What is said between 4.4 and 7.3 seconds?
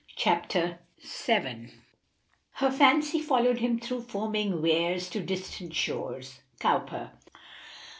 wares To distant shores." Cowper.